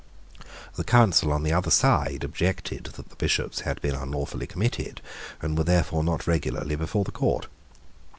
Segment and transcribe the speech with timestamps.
[0.77, 4.99] The counsel on the other side objected that the Bishops had been unlawfully committed,
[5.43, 7.45] and were therefore not regularly before the Court.